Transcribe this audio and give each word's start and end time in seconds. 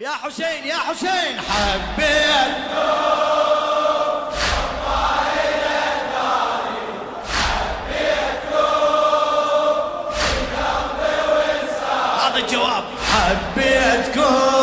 يا 0.00 0.10
حسين 0.10 0.66
يا 0.66 0.76
حسين. 0.76 1.40
حبيت. 1.40 2.68
حبيتكم. 13.12 14.57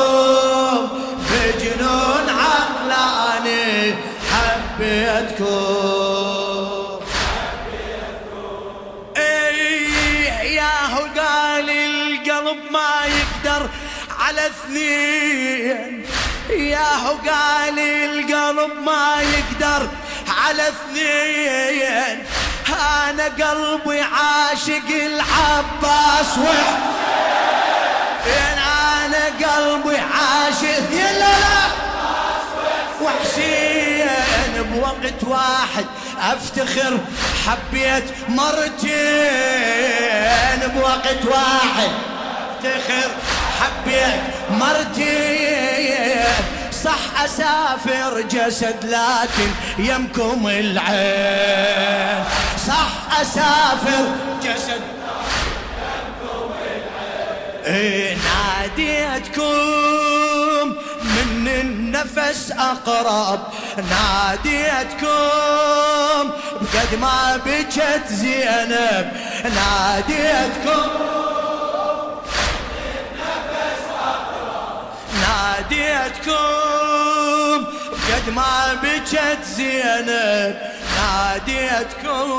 اثنين 14.96 16.05
ياهو 16.49 17.13
قال 17.13 17.80
القلب 17.80 18.72
ما 18.86 19.22
يقدر 19.22 19.90
على 20.27 20.63
اثنين. 20.70 22.26
أنا 23.09 23.23
قلبي 23.23 24.02
عاشق 24.02 24.89
العباس 24.89 26.38
وح 26.38 26.70
أنا 29.05 29.26
قلبي 29.26 29.98
عاشق 29.98 30.86
يا 30.91 31.12
لا 31.14 31.39
لا. 31.39 31.66
وحسين 33.02 34.08
بوقت 34.58 35.23
واحد 35.23 35.86
أفتخر 36.22 36.98
حبيت 37.48 38.05
مرتين. 38.30 38.86
بوقت 40.75 41.25
واحد 41.25 41.91
أفتخر 42.64 43.09
حبيت 43.62 44.22
مرتين. 44.50 46.26
صح 46.84 47.23
أسافر 47.23 48.22
جسد 48.22 48.86
لكن 48.86 49.50
يمكم 49.78 50.48
العين. 50.48 52.23
صح 52.67 53.22
أسافر 53.22 54.06
جسد 54.44 54.81
إيه 57.66 58.17
ناديتكم 58.17 59.44
من 61.03 61.48
النفس 61.48 62.52
أقرب. 62.52 63.39
ناديتكم 63.78 65.06
بقد 66.61 66.92
ما 67.02 67.39
بكت 67.45 68.08
زينب. 68.08 69.11
ناديتكم 69.44 71.25
ناديتكم 75.36 76.36
قد 78.08 78.30
ما 78.36 78.73
بكت 78.83 79.44
زينب 79.44 80.55
ناديتكم 80.97 82.30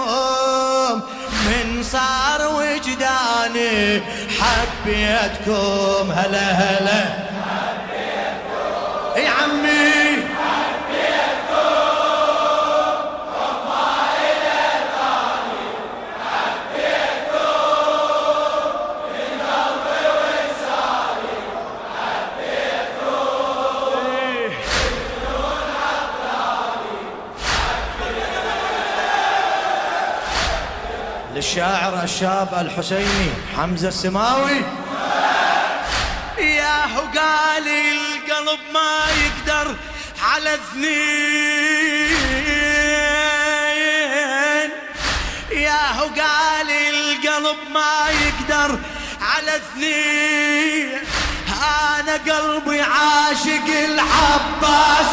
من 1.46 1.82
صار 1.82 2.40
وجداني 2.54 4.02
حبيتكم 4.40 6.12
هلا 6.12 6.48
هلا. 6.50 7.04
يا 9.16 9.30
عمي. 9.30 10.15
للشاعر 31.56 32.02
الشاب 32.02 32.54
الحسيني 32.60 33.30
حمزة 33.56 33.88
السماوي. 33.88 34.64
ياهو 36.38 37.00
قال 37.00 37.68
القلب 37.68 38.60
ما 38.74 39.06
يقدر 39.24 39.76
على 40.22 40.54
اثنين. 40.54 40.90
ياهو 45.50 46.06
قال 46.06 46.70
القلب 46.70 47.56
ما 47.74 48.08
يقدر 48.10 48.78
على 49.20 49.56
اثنين. 49.56 50.98
أنا 51.98 52.12
قلبي 52.12 52.80
عاشق 52.80 53.68
العباس. 53.84 55.08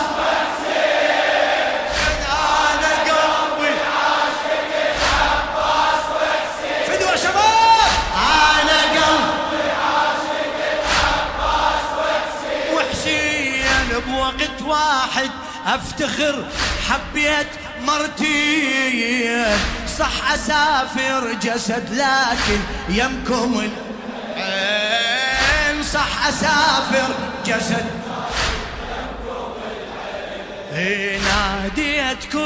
واحد 14.93 15.29
افتخر 15.65 16.45
حبيت 16.89 17.47
مرتين 17.81 19.57
صح 19.99 20.31
اسافر 20.33 21.33
جسد 21.41 21.93
لكن 21.93 22.59
يمكم 22.89 23.69
العين. 24.35 25.83
صح 25.83 26.27
اسافر 26.27 27.15
جسد. 27.45 27.85
ناديتكم 31.25 32.41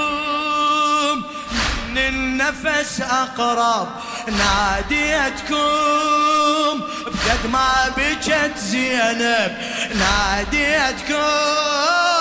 من 1.89 1.97
النفس 1.97 3.01
أقرب. 3.01 3.87
ناديتكم 4.27 5.55
بقد 7.05 7.47
ما 7.51 7.93
بكت 7.97 8.57
زينب. 8.57 9.57
ناديتكم 9.95 12.16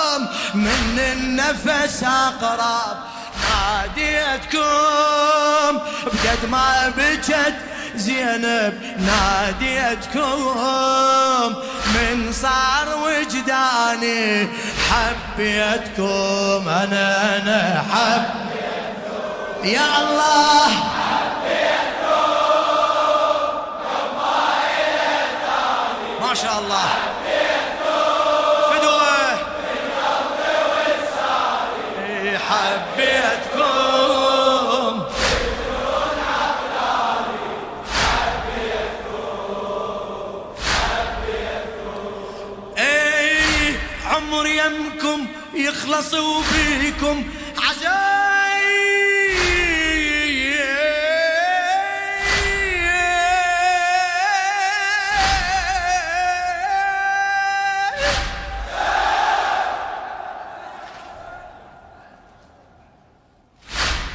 من 0.53 0.99
النفس 0.99 2.03
أقرب. 2.03 2.97
ناديتكم 3.97 4.67
بقد 6.05 6.41
ما 6.49 6.93
بكت 6.97 7.55
زينب 7.95 8.73
ناديتكم 8.99 10.55
من 11.95 12.33
صار 12.33 12.87
وجداني 13.03 14.47
حبيتكم 14.89 16.69
أنا 16.69 17.37
أنا 17.37 17.83
حب 17.91 18.23
يا 19.63 20.01
الله. 20.01 20.67
ما 26.21 26.33
شاء 26.33 26.59
الله. 26.59 27.16
اي 44.17 44.23
عمر 44.23 44.47
يمكم 44.47 45.27
يخلص 45.53 46.13
وبيكم 46.13 47.23
عزاي 47.57 48.67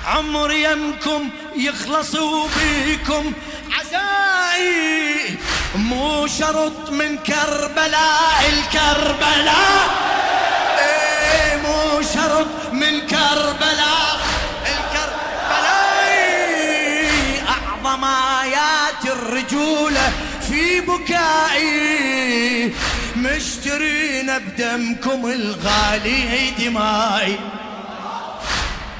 عمر 0.06 0.52
يمكم 0.52 1.28
يخلص 1.56 2.14
وبيكم 2.14 3.32
مو 6.02 6.26
شرط 6.26 6.90
من 6.90 7.18
كربلاء 7.18 8.40
الكربلاء. 8.52 9.86
إيه 10.78 11.56
مو 11.56 12.02
شرط 12.14 12.72
من 12.72 13.00
كربلاء 13.06 14.20
الكربلاء. 14.66 16.02
أعظم 17.48 18.04
آيات 18.42 19.02
الرجوله 19.06 20.12
في 20.48 20.80
بكائي. 20.80 22.74
مشترين 23.16 24.38
بدمكم 24.38 25.26
الغالي 25.26 26.50
دمائي. 26.58 27.38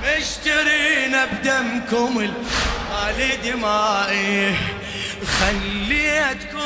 مشترين 0.04 1.14
بدمكم 1.32 2.12
الغالي 2.18 3.36
دمائي. 3.44 4.56
خليتكم 5.26 6.62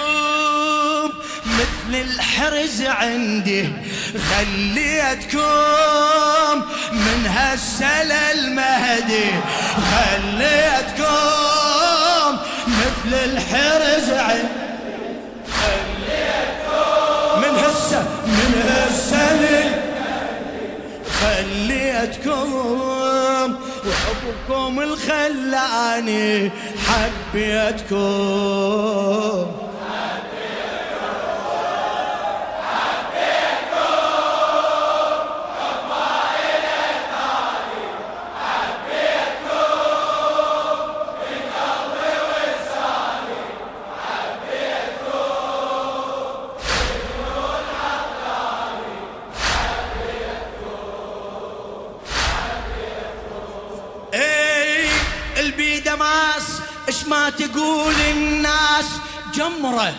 مثل 1.47 1.95
الحرز 1.95 2.83
عندي 2.83 3.69
خليتكم 4.31 5.43
من 6.93 7.27
هالسل 7.27 8.13
المهدي 8.13 9.31
خليتكم 9.93 11.07
مثل 12.69 13.15
الحرز 13.15 14.11
عندي. 14.11 14.67
من 17.37 17.55
هسه 17.59 18.03
من 18.27 18.53
هالسل 18.69 19.45
خليتكم 21.21 22.49
وحبكم 23.87 24.81
الخلاني 24.81 26.51
حبيتكم. 26.87 27.97
ما 57.09 57.31
تقول 57.31 57.95
الناس 58.11 58.85
جمرة. 59.35 59.95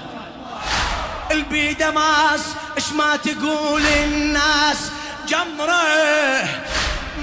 البيدة 1.32 1.92
ماس 1.92 2.42
اش 2.78 2.92
ما 2.92 3.16
تقول 3.16 3.82
الناس 3.82 4.78
جمرة. 5.28 5.84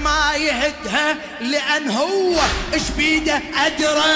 ما 0.03 0.35
يهدها 0.35 1.15
لأن 1.41 1.89
هو 1.91 2.35
اش 2.73 2.89
بيده 2.97 3.41
أدرى. 3.65 4.13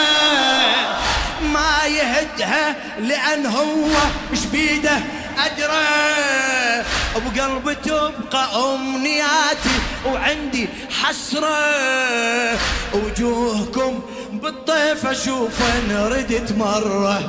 ما 1.54 1.86
يهدها 1.86 2.76
لأن 3.00 3.46
هو 3.46 3.90
اش 4.34 4.46
بيده 4.46 5.00
أدرى. 5.38 6.86
بقلبي 7.16 7.76
تبقى 7.76 8.76
أمنياتي 8.76 9.80
وعندي 10.06 10.70
حسرة. 11.04 12.60
وجوهكم 12.94 14.02
بالطيف 14.42 15.06
أشوف 15.06 15.62
إن 15.62 16.08
ردت 16.12 16.52
مرة. 16.52 17.22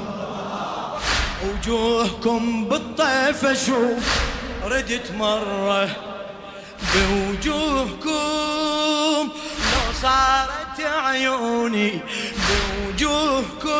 وجوهكم 1.44 2.64
بالطيف 2.64 3.44
أشوف 3.44 4.04
ردت 4.64 5.10
مرة. 5.18 5.88
بوجوهكم 6.94 8.12
لو 9.72 9.92
صارت 10.02 10.80
عيوني 10.80 12.00
بوجوهكم 12.48 13.70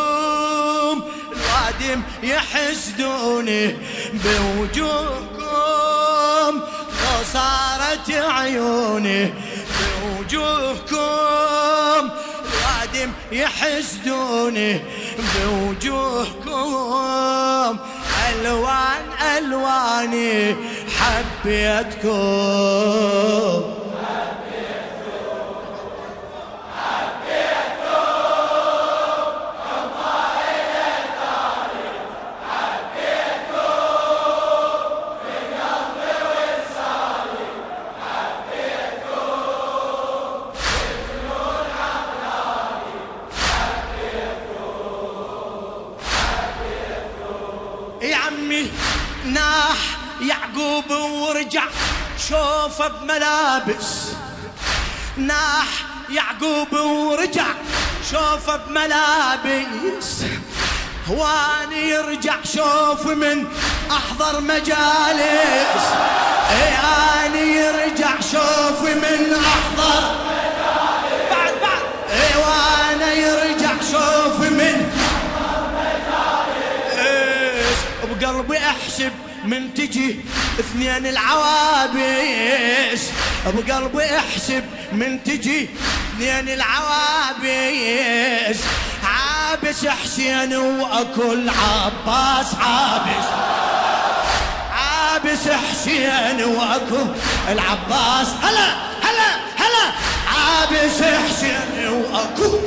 الوادم 1.33 2.03
يحسدوني. 2.23 3.76
بوجوهكم 4.12 5.31
لو 7.00 7.19
صارت 7.33 8.11
عيوني 8.11 9.35
بوجوهكم 9.76 12.11
الوادم 12.95 13.13
يحسدوني 13.33 14.81
بوجوهكم. 15.35 16.51
ألوان 18.31 19.03
ألواني 19.39 20.57
حبيتكم. 20.99 22.11
يعقوب 50.21 50.91
ورجع 50.91 51.62
شوفه 52.29 52.88
بملابس. 52.88 54.12
ناح 55.17 55.67
يعقوب 56.11 56.73
ورجع 56.73 57.47
شوفه 58.11 58.56
بملابس. 58.56 60.25
هواني 61.09 61.88
يرجع 61.88 62.37
شوف 62.44 63.06
من 63.06 63.47
أحضر 63.91 64.41
مجالس. 64.41 65.85
هواني 66.50 67.56
يرجع 67.56 68.21
شوف 68.33 68.83
من 68.83 69.35
أحضر 69.35 70.03
مجالس. 70.26 71.00
بعد 71.31 71.55
بعد. 71.62 71.83
هواني 72.35 73.21
يرجع 73.21 73.73
شوف 73.91 74.41
من 74.41 75.00
بقلبي 78.21 78.59
أحسب 78.59 79.13
من 79.45 79.75
تجي 79.75 80.21
اثنين 80.61 81.07
العوابس. 81.07 83.03
بقلبي 83.47 84.19
أحسب 84.19 84.65
من 84.93 85.25
تجي 85.25 85.69
اثنين 86.15 86.49
العوابس. 86.49 88.59
عابس 89.05 89.87
حسين 89.87 90.57
وأكل 90.57 91.49
عباس 91.49 92.55
عابس. 92.55 93.27
عابس 94.73 95.49
حسين 95.49 96.45
وأكل 96.45 97.07
العباس. 97.49 98.29
هلا 98.43 98.75
هلا 99.03 99.37
هلا. 99.57 99.93
عابس 100.37 101.03
حسين 101.03 101.89
وأكل 101.89 102.59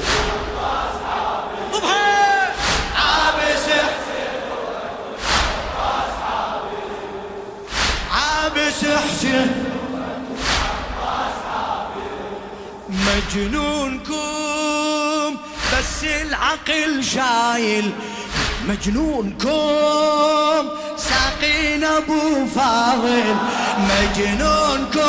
عباس 1.74 2.50
عابس 2.96 3.66
حسين 3.66 3.94
حسين 8.86 9.50
مجنونكم 12.90 14.24
بس 15.74 16.04
العقل 16.04 17.04
شايل 17.04 17.92
مجنونكم 18.68 19.50
ساقين 20.98 21.84
أبو 21.84 22.46
فاضل. 22.56 23.36
مجنونكم 23.78 25.02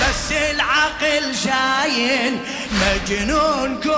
بس 0.00 0.32
العقل 0.32 1.34
شايل 1.44 2.38
مجنونكم 2.82 3.92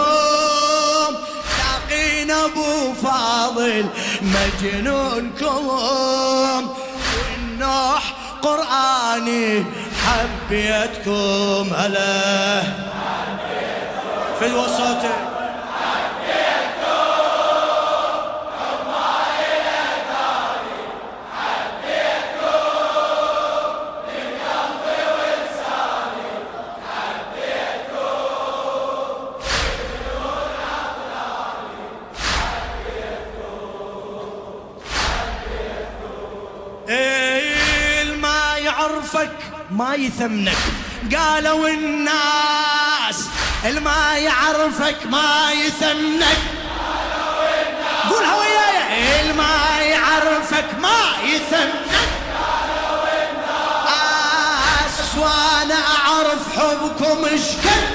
ساقين 1.58 2.30
أبو 2.30 2.92
فاضل. 3.02 3.86
مجنونكم 4.22 5.66
نوح 7.66 8.12
قرآني 8.42 9.64
حبيتكم 10.06 11.74
هلا. 11.74 12.62
في 14.38 14.46
الوسط. 14.46 15.25
يثمنك. 39.96 40.56
قالوا 41.16 41.68
الناس 41.68 43.28
الما 43.64 44.16
يعرفك 44.16 45.06
ما 45.06 45.52
يثمنك. 45.52 46.38
قولها 48.10 48.34
وياي 48.34 49.20
الما 49.20 49.78
يعرفك 49.80 50.66
ما 50.82 51.02
يثمنك. 51.24 52.08
آس 53.88 55.18
وأنا 55.18 55.74
أعرف 55.74 56.58
حبكم 56.58 57.24
اشكل 57.24 57.86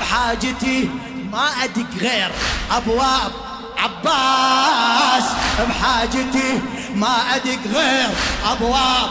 بحاجتي 0.00 0.90
ما 1.32 1.48
ادق 1.64 1.90
غير. 2.00 2.30
أبواب 2.70 3.32
عباس 3.78 5.24
بحاجتي 5.68 6.60
ما 6.96 7.16
أدق 7.34 7.58
غير 7.74 8.08
أبواب 8.52 9.08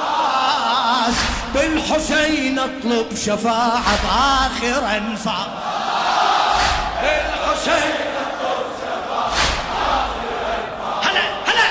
عباس 0.00 1.14
بالحسين 1.54 2.58
أطلب 2.58 3.06
شفاعة 3.16 3.82
بآخر 4.02 4.96
أنفاس 4.96 5.46
بالحسين 7.02 7.94
أطلب 8.20 8.66
شفاعة 8.80 10.06
هلا 11.02 11.24
هلا. 11.46 11.68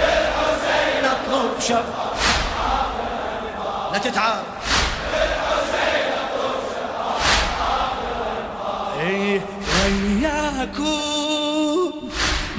بالحسين 0.00 1.04
أطلب 1.04 1.60
شفاعة 1.60 2.12
لا 3.92 3.98
تتعب 3.98 4.42
إيه 9.00 9.40
وياكم. 9.84 11.21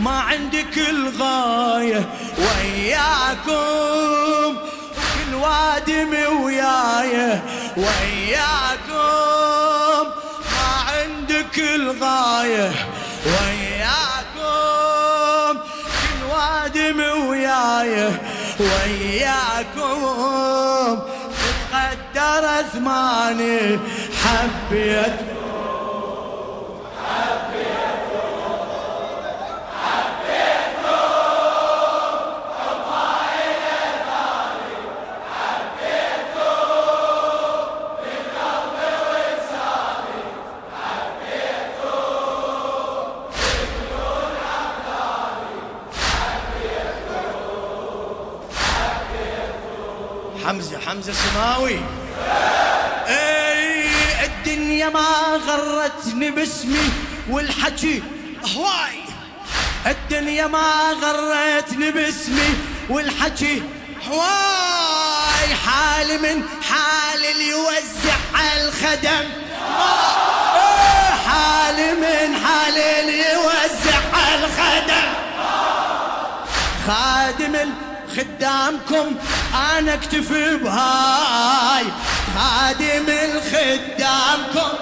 ما 0.03 0.19
عندك 0.19 0.77
الغاية 0.77 2.09
وياكم 2.37 3.51
كل 4.95 5.35
وادم 5.35 6.13
وياي. 6.41 7.39
وياكم 7.77 9.03
ما 10.51 10.71
عندك 10.91 11.59
الغاية. 11.59 12.71
وياكم 13.25 14.73
كل 16.01 16.19
وادم 16.31 16.99
وياي. 17.27 18.11
وياكم 18.59 19.93
تقدر 21.71 22.43
ثماني 22.73 23.79
حبيت 24.23 25.32
حمزة 50.93 51.13
حمزة 51.13 51.13
سماوي 51.13 51.79
إي 53.07 54.25
الدنيا 54.25 54.89
ما 54.89 55.41
غرتني 55.47 56.31
باسمي 56.31 56.89
والحكي 57.29 58.03
هواي. 58.55 58.99
الدنيا 59.87 60.47
ما 60.47 60.91
غرتني 61.01 61.91
باسمي 61.91 62.55
والحكي 62.89 63.63
هواي. 64.07 65.55
حالي 65.65 66.17
من 66.17 66.43
حال 66.69 67.25
اللي 67.25 67.49
يوزع 67.49 68.17
الخدم. 68.57 69.29
حالي 71.27 71.91
من 71.91 72.35
حال 72.45 72.77
اللي 72.77 73.33
يوزع 73.33 73.99
الخدم. 74.35 75.13
خادم 76.87 77.73
خدامكم 78.17 79.15
أنا 79.53 79.93
اكتفي 79.93 80.57
بهاي. 80.57 81.85
خادم 82.35 83.05
الخدامكم 83.09 84.77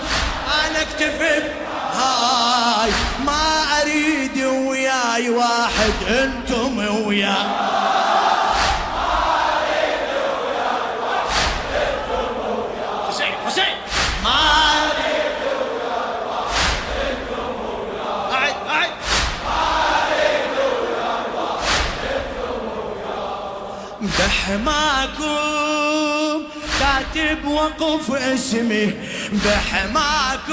أنا 0.65 0.81
اكتفي 0.81 1.39
بهاي. 1.93 2.91
ما 3.25 3.63
أريد 3.81 4.45
وياي 4.45 5.29
واحد 5.29 5.93
أنتم 6.07 7.05
وياي. 7.05 7.80
بحماكم. 24.41 26.38
كاتب 26.79 27.45
وقف 27.45 28.12
اسمي 28.12 28.93
بحماكم. 29.31 30.50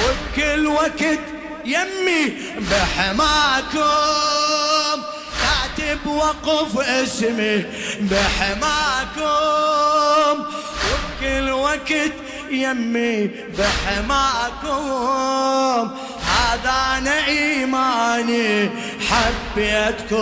وبكل 0.00 0.66
وقت 0.66 1.20
يمي 1.64 2.32
بحماكم. 2.70 3.78
كاتب 5.42 6.06
وقف 6.06 6.78
اسمي 6.78 7.64
بحماكم. 8.00 9.24
وبكل 10.90 11.50
وقت 11.50 12.12
يمي 12.50 13.30
بحماكم. 13.58 14.70
هذا 16.26 16.98
أنا 16.98 17.26
ايماني 17.26 18.70
حبيتكم. 19.10 20.20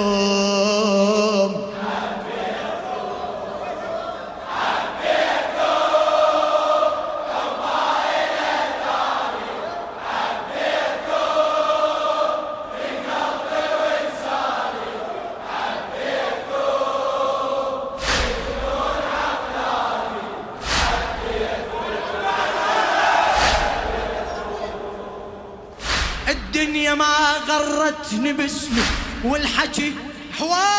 الدنيا 26.29 26.95
ما 26.95 27.35
غرتني 27.49 28.33
باسمي 28.33 28.83
والحكي 29.25 29.95
حوار. 30.39 30.79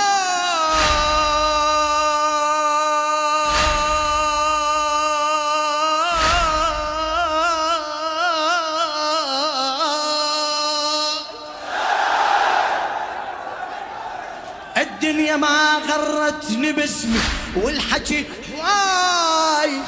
الدنيا 14.78 15.36
ما 15.36 15.82
غرتني 15.90 16.72
باسمي 16.72 17.20
والحكي 17.56 18.26
هواي 18.56 19.82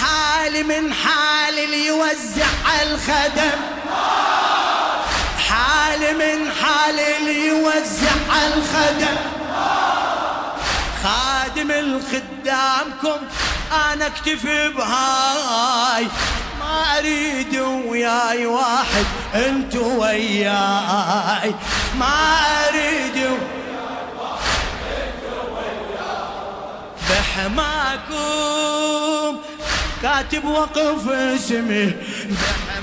حالي 0.00 0.62
من 0.62 0.94
حالي 0.94 1.64
اللي 1.64 1.86
يوزع 1.86 2.82
الخدم. 2.82 3.75
حالي 5.96 6.12
من 6.12 6.50
حالي 6.52 7.16
اللي 7.16 7.46
يوزع 7.46 8.14
الخدم. 8.46 9.16
خادم 11.02 11.70
الخدامكم 11.70 13.26
أنا 13.92 14.06
اكتفي 14.06 14.68
بهاي. 14.68 16.06
ما 16.60 16.98
أريد 16.98 17.58
وياي 17.86 18.46
واحد 18.46 19.04
أنتو 19.34 20.00
وياي. 20.00 21.54
ما 21.98 22.38
أريد 22.68 23.30
بحماكم 27.10 28.56
كاتب 30.02 30.44
وقف 30.44 31.08
اسمي 31.08 31.92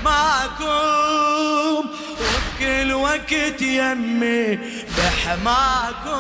بحماكم 0.03 0.73
وبكل 2.63 2.93
وقت 2.93 3.61
يمي 3.61 4.59
بحماكم. 4.97 6.13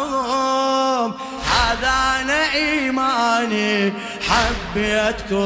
هذا 1.53 2.21
أنا 2.21 2.53
ايماني 2.53 3.93
حبيتكم 4.29 5.37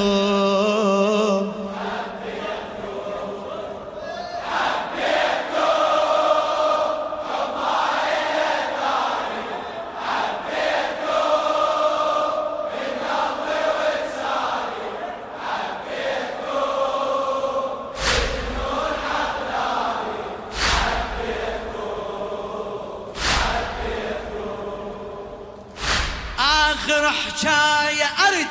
حكاية 27.38 28.06
أرد 28.06 28.48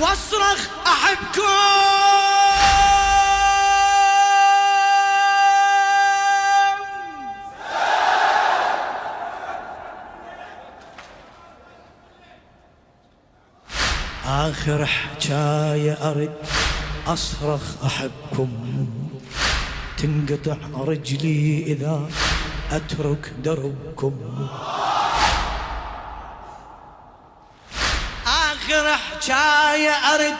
واصرخ 0.00 0.68
أحبكم. 0.86 1.42
آخر 14.26 14.86
حكاية 14.86 15.92
أرد 15.92 16.34
أصرخ 17.06 17.84
أحبكم. 17.84 18.48
تنقطع 19.98 20.56
رجلي 20.74 21.62
إذا 21.66 22.08
أترك 22.70 23.32
دربكم. 23.44 24.14
حكاية 29.26 29.90
أرد 29.90 30.34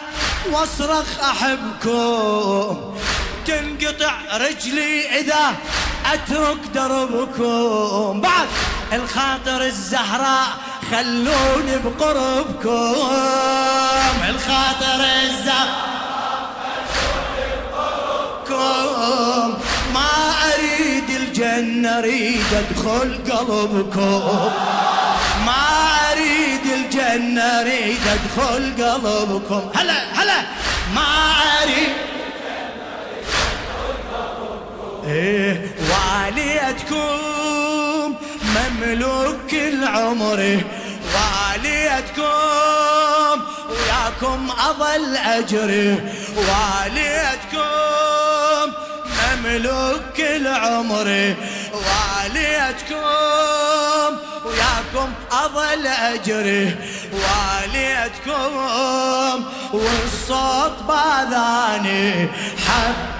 واصرخ 0.52 1.20
أحبكم. 1.20 2.94
تنقطع 3.46 4.14
رجلي 4.32 5.20
إذا 5.20 5.54
أترك 6.12 6.58
دربكم. 6.74 8.20
بعد 8.20 8.48
الخاطر 8.92 9.62
الزهراء 9.62 10.48
خلوني 10.90 11.78
بقربكم. 11.84 12.94
الخاطر 14.28 15.04
الزهراء 15.22 15.86
ما 19.94 20.10
أريد 20.54 21.10
الجنة 21.10 21.98
أريد 21.98 22.46
أدخل 22.54 23.18
قلبكم. 23.30 24.50
الجنة 27.14 27.42
أريد 27.42 27.98
أدخل 28.06 28.84
قلبكم. 28.84 29.70
هلا 29.74 30.22
هلا. 30.22 30.42
ما 30.94 31.34
أريد 31.62 31.92
إيه 35.06 35.74
واليتكم 35.90 37.18
مملوك 38.56 39.52
العمر 39.52 40.60
واليتكم 41.14 42.24
وياكم 43.70 44.50
أظل 44.68 45.16
أجري. 45.16 45.90
واليتكم 46.36 47.66
مملوك 49.44 50.18
العمر 50.18 51.34
واليتكم 51.72 53.06
وياكم 54.46 55.12
أظل 55.32 55.86
أجري 55.86 56.76
واليتكم 57.12 58.52
والصوت 59.72 60.72
بأذاني 60.88 62.28
حب 62.66 63.15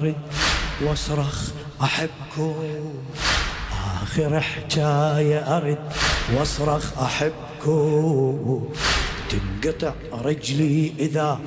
أرد 0.00 0.16
واصرخ 0.82 1.50
أحبكم. 1.82 2.54
آخر 4.02 4.40
حجاية 4.40 5.56
أرد 5.56 5.78
واصرخ 6.34 6.98
أحبكم. 6.98 8.68
تنقطع 9.30 9.92
رجلي 10.12 10.92
إذا 10.98 11.40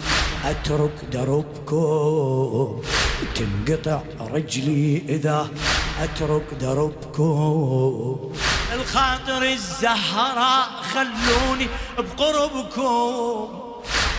أترك 0.45 0.91
دربكم. 1.11 2.81
تنقطع 3.35 4.01
رجلي 4.19 5.01
إذا 5.09 5.47
أترك 6.01 6.47
دربكم. 6.61 8.33
الخاطر 8.73 9.43
الزهراء 9.43 10.67
خلوني 10.93 11.67
بقربكم. 11.97 13.47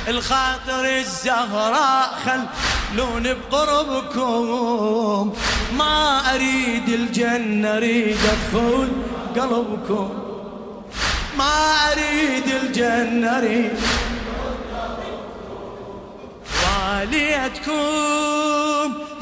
الخاطر 0.09 0.85
الزهراء 0.99 2.19
خلوني 2.25 2.49
بقربكم. 3.51 5.33
ما 5.79 6.21
أريد 6.35 6.89
الجنة 6.89 7.77
أريد 7.77 8.17
أدخل 8.17 8.89
قلبكم. 9.37 10.11
ما 11.39 11.93
أريد 11.93 12.47
الجنة 12.63 13.39
أريد 13.39 13.79
واليتكم 16.65 17.75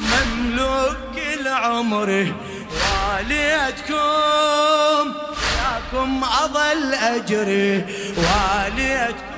مملوك 0.01 1.17
العمر. 1.41 2.33
واليتكم 3.19 3.95
ياكم 5.63 6.25
أظل 6.45 6.95
أجري. 6.95 7.85
واليتكم 8.17 9.33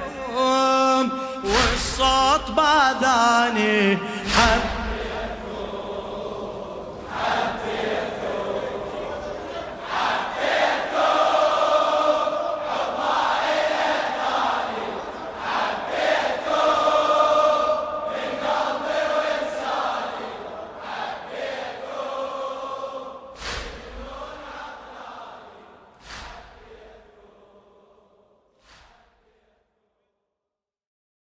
والصوت 1.44 2.50
باذاني. 2.50 3.98
I've 4.36 4.73